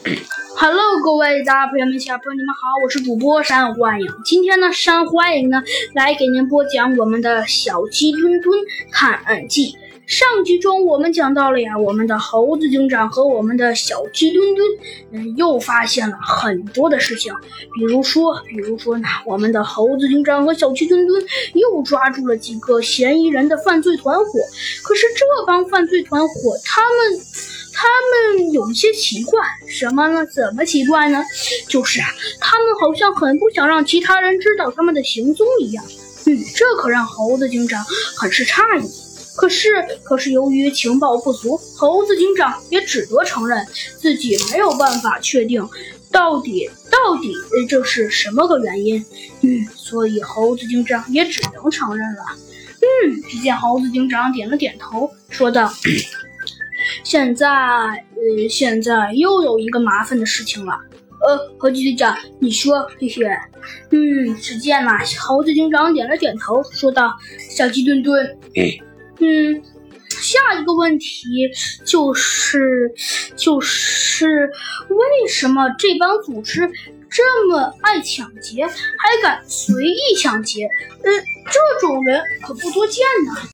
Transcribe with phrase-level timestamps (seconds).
[0.56, 4.06] Hello，各位大朋友们、小朋友们，你们好，我是主播山欢迎。
[4.24, 5.62] 今天呢，山欢迎呢
[5.94, 8.58] 来给您播讲我们的小鸡墩墩
[8.92, 9.74] 探案记。
[10.06, 14.68] 上集中我们讲到了呀，我们的猴子警长和我们的小鸡墩墩，
[15.12, 17.34] 嗯，又发现了很多的事情。
[17.74, 21.22] 比如说，比如说呢，我们的猴子警长和小鸡墩墩
[21.54, 24.24] 又抓住了几个嫌疑人的犯罪团伙。
[24.82, 27.20] 可是这帮犯罪团伙，他们。
[27.80, 27.88] 他
[28.36, 30.26] 们有些奇怪，什么呢？
[30.26, 31.24] 怎么奇怪呢？
[31.66, 32.06] 就是啊，
[32.38, 35.82] 他们好像很不想让其他人知道他们的行踪一样。
[36.26, 37.82] 嗯，这可让猴子警长
[38.18, 38.86] 很是诧异。
[39.34, 39.68] 可是，
[40.02, 43.66] 可是由于情报不足，猴子警长也只得承认
[43.98, 45.66] 自己没有办法确定
[46.12, 47.32] 到底到底
[47.66, 49.02] 这是什么个原因。
[49.40, 52.24] 嗯，所以猴子警长也只能承认了。
[52.82, 55.72] 嗯，只见猴子警长点了点头，说道。
[57.02, 60.72] 现在，呃，现在又有一个麻烦的事情了。
[61.26, 63.24] 呃，猴子警长，你说，嘿嘿。
[63.90, 67.12] 嗯，只见呐，猴子警长点了点头，说道
[67.50, 68.38] ：“小鸡墩墩，
[69.18, 69.62] 嗯，
[70.08, 71.50] 下一个问题
[71.84, 72.90] 就是，
[73.36, 74.50] 就是
[74.88, 76.70] 为什么这帮组织
[77.10, 80.64] 这么爱抢劫，还敢随意抢劫？
[81.02, 81.10] 呃，
[81.44, 83.40] 这种人可不多见呢。”